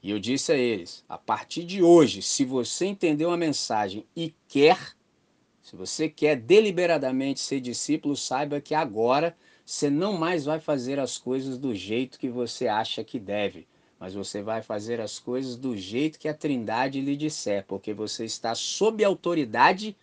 [0.00, 4.32] E eu disse a eles: a partir de hoje, se você entendeu a mensagem e
[4.46, 4.78] quer,
[5.60, 9.36] se você quer deliberadamente ser discípulo, saiba que agora
[9.66, 13.66] você não mais vai fazer as coisas do jeito que você acha que deve,
[13.98, 18.24] mas você vai fazer as coisas do jeito que a Trindade lhe disser, porque você
[18.24, 19.96] está sob a autoridade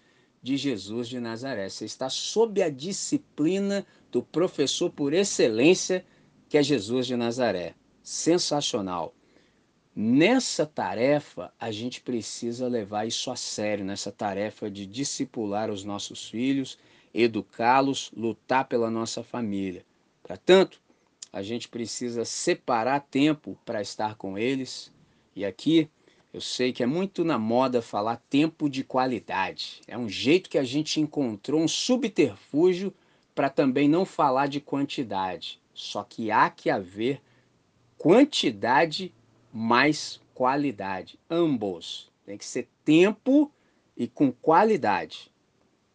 [0.44, 1.70] de Jesus de Nazaré.
[1.70, 6.04] Você está sob a disciplina do professor por excelência
[6.52, 7.76] que é Jesus de Nazaré.
[8.04, 9.16] Sensacional.
[9.96, 16.28] Nessa tarefa, a gente precisa levar isso a sério, nessa tarefa de discipular os nossos
[16.28, 16.78] filhos,
[17.14, 19.86] educá-los, lutar pela nossa família.
[20.22, 20.82] Para tanto,
[21.32, 24.92] a gente precisa separar tempo para estar com eles.
[25.34, 25.90] E aqui,
[26.34, 29.80] eu sei que é muito na moda falar tempo de qualidade.
[29.88, 32.94] É um jeito que a gente encontrou um subterfúgio
[33.34, 35.62] para também não falar de quantidade.
[35.74, 37.22] Só que há que haver
[37.98, 39.14] quantidade
[39.54, 41.20] mais qualidade.
[41.30, 42.12] Ambos.
[42.26, 43.52] Tem que ser tempo
[43.96, 45.32] e com qualidade.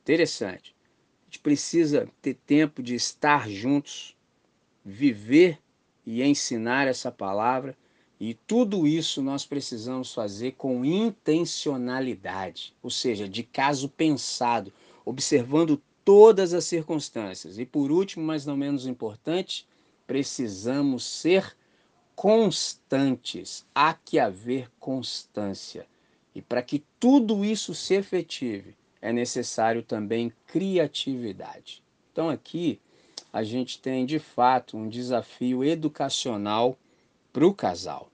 [0.02, 0.74] Interessante.
[1.22, 4.16] A gente precisa ter tempo de estar juntos,
[4.84, 5.58] viver
[6.06, 7.76] e ensinar essa palavra.
[8.18, 14.72] E tudo isso nós precisamos fazer com intencionalidade, ou seja, de caso pensado,
[15.04, 17.58] observando todas as circunstâncias.
[17.58, 19.66] E por último, mas não menos importante,
[20.06, 21.56] precisamos ser
[22.14, 23.66] constantes.
[23.74, 25.84] Há que haver constância.
[26.32, 31.82] E para que tudo isso se efetive, é necessário também criatividade.
[32.12, 32.80] Então aqui
[33.32, 36.78] a gente tem de fato um desafio educacional
[37.32, 38.12] para o casal.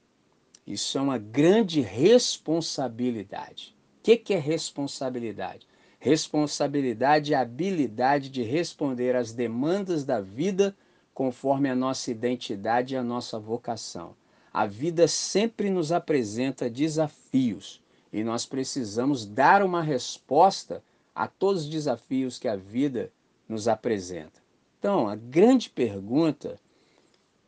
[0.66, 3.76] Isso é uma grande responsabilidade.
[3.99, 5.66] O que, que é responsabilidade?
[6.05, 10.76] Responsabilidade a habilidade de responder às demandas da vida
[11.14, 14.16] conforme a nossa identidade e a nossa vocação.
[14.53, 17.80] A vida sempre nos apresenta desafios
[18.12, 20.82] e nós precisamos dar uma resposta
[21.14, 23.12] a todos os desafios que a vida
[23.48, 24.42] nos apresenta.
[24.80, 26.59] Então, a grande pergunta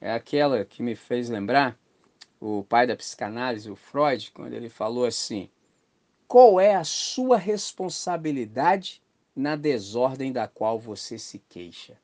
[0.00, 1.76] é aquela que me fez lembrar
[2.40, 5.50] o pai da psicanálise, o Freud, quando ele falou assim:
[6.34, 9.00] qual é a sua responsabilidade
[9.36, 11.96] na desordem da qual você se queixa?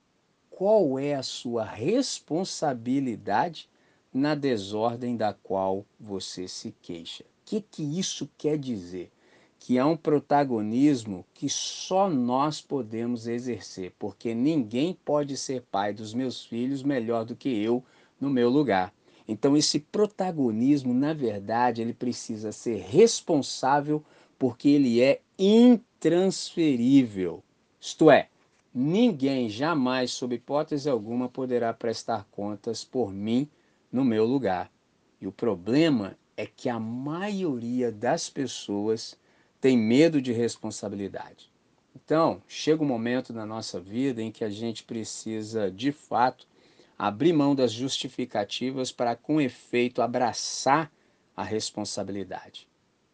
[0.49, 3.69] qual é a sua responsabilidade
[4.15, 7.25] na desordem da qual você se queixa.
[7.25, 9.11] O que, que isso quer dizer?
[9.59, 16.15] Que há um protagonismo que só nós podemos exercer, porque ninguém pode ser pai dos
[16.15, 17.83] meus filhos melhor do que eu
[18.21, 18.95] no meu lugar.
[19.27, 24.05] Então esse protagonismo, na verdade, ele precisa ser responsável
[24.41, 27.45] porque ele é intransferível.
[27.79, 28.31] Isto é,
[28.73, 33.47] ninguém jamais, sob hipótese alguma, poderá prestar contas por mim
[33.93, 34.73] no meu lugar.
[35.21, 39.15] E o problema é que a maioria das pessoas
[39.61, 41.53] tem medo de responsabilidade.
[41.95, 46.49] Então, chega um momento na nossa vida em que a gente precisa, de fato,
[46.97, 50.91] abrir mão das justificativas para, com efeito, abraçar
[51.37, 52.70] a responsabilidade.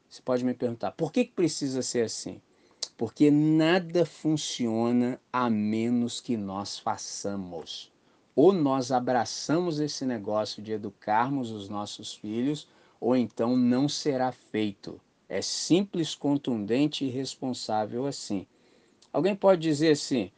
[0.09, 2.41] Você pode me perguntar, por que, que precisa ser assim?
[2.97, 7.93] Porque nada funciona a menos que nós façamos
[8.37, 12.69] ou nós abraçamos esse negócio de educarmos os nossos filhos,
[13.01, 15.01] ou então não será feito.
[15.27, 18.47] É simples, contundente e responsável assim.
[19.11, 20.31] Alguém pode dizer assim: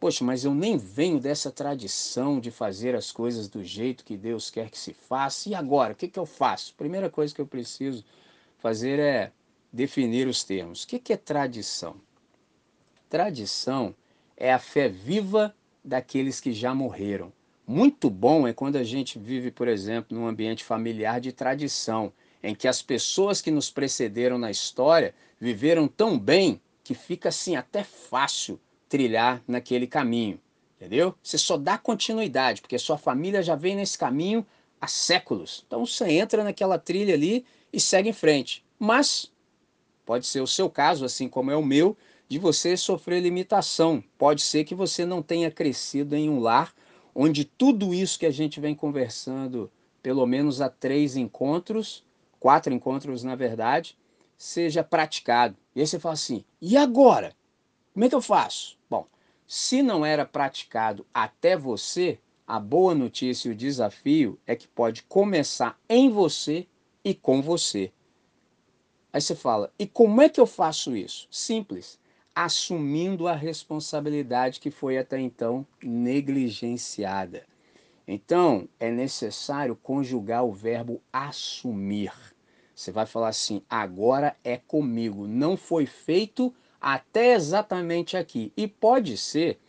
[0.00, 4.50] Poxa, mas eu nem venho dessa tradição de fazer as coisas do jeito que Deus
[4.50, 5.50] quer que se faça.
[5.50, 6.74] E agora, o que, que eu faço?
[6.74, 8.02] Primeira coisa que eu preciso
[8.62, 9.32] fazer é
[9.72, 10.84] definir os termos.
[10.84, 11.96] O que, é tradição?
[13.10, 13.94] Tradição
[14.36, 15.54] é a fé viva
[15.84, 17.32] daqueles que já morreram.
[17.66, 22.54] Muito bom é quando a gente vive, por exemplo, num ambiente familiar de tradição, em
[22.54, 27.82] que as pessoas que nos precederam na história viveram tão bem que fica assim até
[27.82, 30.40] fácil trilhar naquele caminho,
[30.76, 31.14] entendeu?
[31.22, 34.46] Você só dá continuidade, porque sua família já vem nesse caminho
[34.80, 35.64] há séculos.
[35.66, 38.64] Então você entra naquela trilha ali e segue em frente.
[38.78, 39.30] Mas
[40.04, 41.96] pode ser o seu caso, assim como é o meu,
[42.28, 44.02] de você sofrer limitação.
[44.18, 46.74] Pode ser que você não tenha crescido em um lar
[47.14, 49.70] onde tudo isso que a gente vem conversando,
[50.02, 52.04] pelo menos há três encontros,
[52.40, 53.96] quatro encontros na verdade,
[54.36, 55.56] seja praticado.
[55.74, 57.34] E aí você fala assim: e agora?
[57.92, 58.78] Como é que eu faço?
[58.88, 59.06] Bom,
[59.46, 65.02] se não era praticado até você, a boa notícia e o desafio é que pode
[65.02, 66.66] começar em você
[67.04, 67.92] e com você.
[69.12, 71.28] Aí você fala: e como é que eu faço isso?
[71.30, 72.00] Simples
[72.34, 77.44] assumindo a responsabilidade que foi até então negligenciada.
[78.08, 82.12] Então, é necessário conjugar o verbo assumir.
[82.74, 85.26] Você vai falar assim: agora é comigo.
[85.26, 88.52] Não foi feito até exatamente aqui.
[88.56, 89.60] E pode ser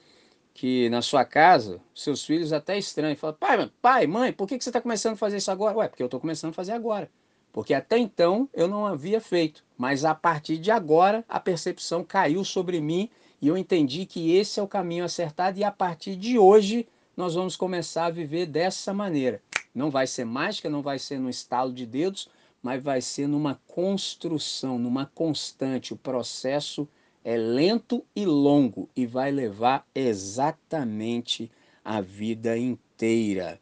[0.53, 3.15] que na sua casa, seus filhos até estranham.
[3.15, 5.77] Falam: pai, pai, mãe, por que você está começando a fazer isso agora?
[5.77, 7.09] Ué, porque eu estou começando a fazer agora.
[7.53, 12.43] Porque até então eu não havia feito, mas a partir de agora a percepção caiu
[12.43, 16.39] sobre mim e eu entendi que esse é o caminho acertado e a partir de
[16.39, 19.39] hoje nós vamos começar a viver dessa maneira.
[19.73, 22.27] Não vai ser mágica, não vai ser no estalo de dedos,
[22.61, 25.93] mas vai ser numa construção, numa constante.
[25.93, 26.87] O processo
[27.23, 31.51] é lento e longo e vai levar exatamente
[31.85, 33.59] a vida inteira.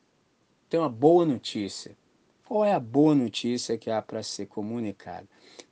[0.70, 1.98] Tem uma boa notícia.
[2.52, 5.26] Qual é a boa notícia que há para ser comunicada?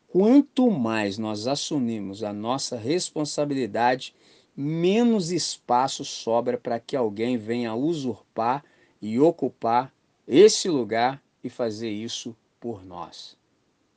[0.08, 4.16] Quanto mais nós assumimos a nossa responsabilidade,
[4.56, 8.64] menos espaço sobra para que alguém venha usurpar
[9.02, 9.94] e ocupar
[10.26, 13.36] esse lugar e fazer isso por nós.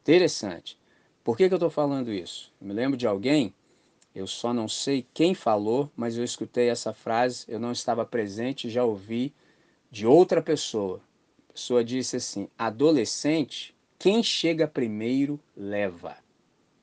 [0.01, 0.77] Interessante.
[1.23, 2.53] Por que, que eu estou falando isso?
[2.61, 3.55] Eu me lembro de alguém,
[4.13, 8.69] eu só não sei quem falou, mas eu escutei essa frase, eu não estava presente,
[8.69, 9.33] já ouvi
[9.89, 11.01] de outra pessoa
[11.53, 16.17] pessoa disse assim: adolescente, quem chega primeiro leva.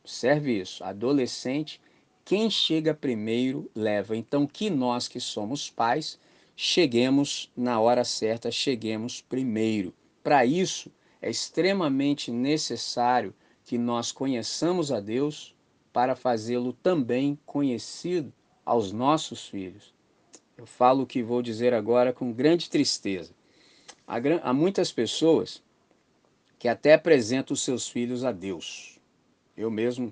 [0.03, 0.83] Observe isso.
[0.83, 1.81] Adolescente,
[2.23, 4.15] quem chega primeiro leva.
[4.15, 6.19] Então, que nós que somos pais,
[6.55, 9.93] cheguemos na hora certa, cheguemos primeiro.
[10.23, 10.91] Para isso,
[11.21, 13.33] é extremamente necessário
[13.65, 15.55] que nós conheçamos a Deus
[15.91, 18.31] para fazê-lo também conhecido
[18.65, 19.93] aos nossos filhos.
[20.57, 23.33] Eu falo o que vou dizer agora com grande tristeza.
[24.09, 25.61] Há, há muitas pessoas
[26.57, 28.99] que até apresentam os seus filhos a Deus.
[29.55, 30.11] Eu mesmo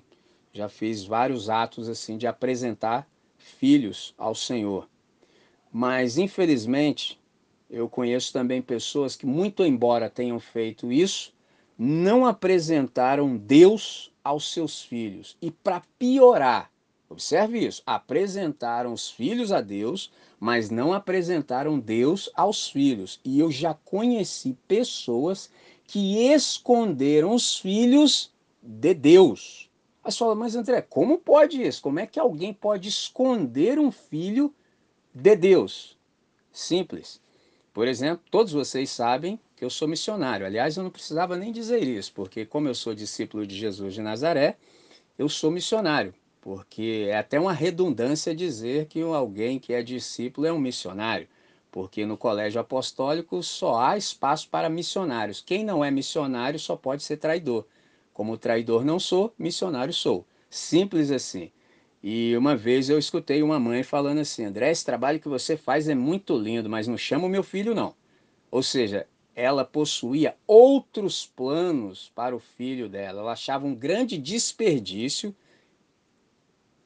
[0.52, 4.88] já fiz vários atos assim de apresentar filhos ao Senhor.
[5.72, 7.20] Mas infelizmente,
[7.68, 11.34] eu conheço também pessoas que muito embora tenham feito isso,
[11.76, 15.36] não apresentaram Deus aos seus filhos.
[15.42, 16.70] E para piorar,
[17.08, 23.20] observe isso, apresentaram os filhos a Deus, mas não apresentaram Deus aos filhos.
[23.24, 25.50] E eu já conheci pessoas
[25.84, 28.32] que esconderam os filhos
[28.62, 29.70] de Deus.
[30.04, 31.82] Aí você fala, mas André, como pode isso?
[31.82, 34.54] Como é que alguém pode esconder um filho
[35.14, 35.98] de Deus?
[36.58, 37.20] simples.
[37.72, 40.44] Por exemplo, todos vocês sabem que eu sou missionário.
[40.44, 44.02] Aliás, eu não precisava nem dizer isso, porque como eu sou discípulo de Jesus de
[44.02, 44.56] Nazaré,
[45.18, 46.14] eu sou missionário,
[46.48, 51.28] porque é até uma redundância dizer que alguém que é discípulo é um missionário,
[51.70, 55.42] porque no colégio apostólico só há espaço para missionários.
[55.42, 57.66] Quem não é missionário só pode ser traidor.
[58.14, 60.24] Como traidor não sou, missionário sou.
[60.48, 61.52] Simples assim.
[62.02, 65.86] E uma vez eu escutei uma mãe falando assim: André, esse trabalho que você faz
[65.86, 67.94] é muito lindo, mas não chama o meu filho, não.
[68.50, 73.20] Ou seja, ela possuía outros planos para o filho dela.
[73.20, 75.36] Ela achava um grande desperdício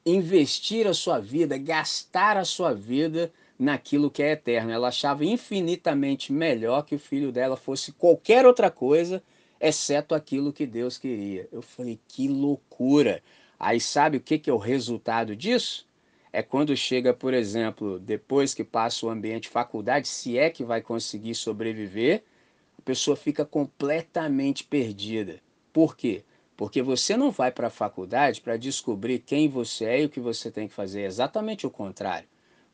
[0.05, 4.71] investir a sua vida, gastar a sua vida naquilo que é eterno.
[4.71, 9.23] Ela achava infinitamente melhor que o filho dela fosse qualquer outra coisa,
[9.59, 11.47] exceto aquilo que Deus queria.
[11.51, 13.21] Eu falei: que loucura!
[13.59, 15.87] Aí sabe o que, que é o resultado disso?
[16.33, 20.81] É quando chega, por exemplo, depois que passa o ambiente faculdade, se é que vai
[20.81, 22.23] conseguir sobreviver,
[22.77, 25.39] a pessoa fica completamente perdida.
[25.71, 26.23] Por quê?
[26.63, 30.21] Porque você não vai para a faculdade para descobrir quem você é e o que
[30.21, 31.01] você tem que fazer.
[31.01, 32.25] É exatamente o contrário.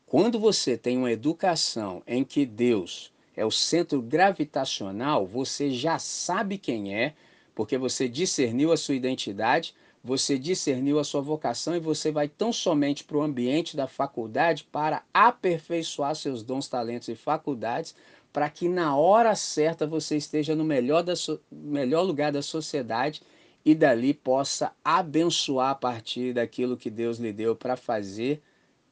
[0.06, 6.56] Quando você tem uma educação em que Deus é o centro gravitacional, você já sabe
[6.56, 7.14] quem é,
[7.52, 9.74] porque você discerniu a sua identidade,
[10.04, 14.68] você discerniu a sua vocação e você vai tão somente para o ambiente da faculdade
[14.70, 17.96] para aperfeiçoar seus dons, talentos e faculdades,
[18.32, 23.20] para que na hora certa você esteja no melhor, da so melhor lugar da sociedade
[23.64, 28.42] e dali possa abençoar a partir daquilo que Deus lhe deu para fazer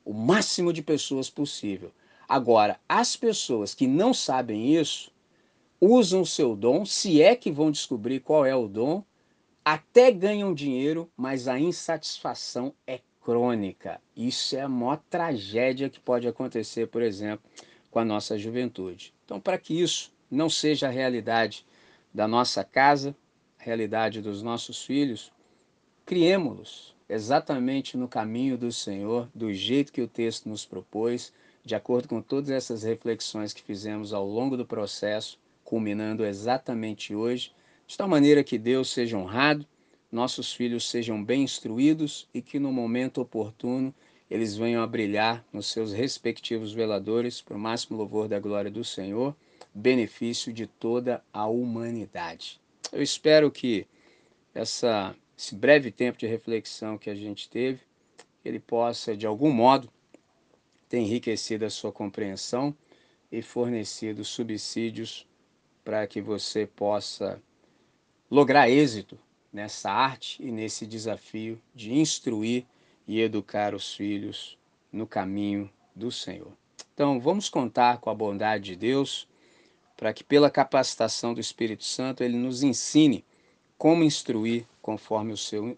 [0.05, 1.93] o máximo de pessoas possível.
[2.29, 5.11] Agora, as pessoas que não sabem isso,
[5.81, 9.03] usam seu dom, se é que vão descobrir qual é o dom,
[9.65, 14.01] até ganham dinheiro, mas a insatisfação é crônica.
[14.17, 17.45] Isso é a maior tragédia que pode acontecer, por exemplo,
[17.91, 19.15] com a nossa juventude.
[19.25, 21.67] Então, para que isso não seja a realidade
[22.13, 23.15] da nossa casa,
[23.59, 25.31] realidade dos nossos filhos,
[26.07, 31.33] criemos-los exatamente no caminho do Senhor, do jeito que o texto nos propôs,
[31.65, 37.53] de acordo com todas essas reflexões que fizemos ao longo do processo, culminando exatamente hoje
[37.87, 39.67] de tal maneira que Deus seja honrado,
[40.13, 43.95] nossos filhos sejam bem instruídos e que no momento oportuno
[44.31, 48.85] eles venham a brilhar nos seus respectivos veladores para o máximo louvor da glória do
[48.85, 49.35] Senhor,
[49.73, 52.61] benefício de toda a humanidade.
[52.93, 53.87] Eu espero que
[54.55, 57.81] essa, esse breve tempo de reflexão que a gente teve,
[58.45, 59.91] ele possa, de algum modo,
[60.89, 62.75] ter enriquecido a sua compreensão
[63.31, 65.27] e fornecido subsídios
[65.85, 67.43] para que você possa
[68.31, 69.19] lograr êxito
[69.53, 72.65] nessa arte e nesse desafio de instruir
[73.07, 74.59] e educar os filhos
[74.91, 76.53] no caminho do Senhor.
[76.95, 79.28] Então, vamos contar com a bondade de Deus
[79.99, 83.25] para que, pela capacitação do Espírito Santo, ele nos ensine
[83.77, 85.77] como instruir conforme o seu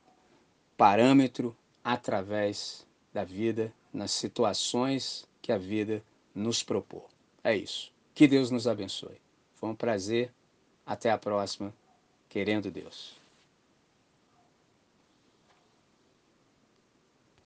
[0.76, 6.04] parâmetro através da vida, nas situações que a vida
[6.34, 7.08] nos propor.
[7.42, 7.90] É isso.
[8.14, 9.18] Que Deus nos abençoe.
[9.54, 10.30] Foi um prazer.
[10.84, 11.72] Até a próxima
[12.28, 13.19] querendo Deus.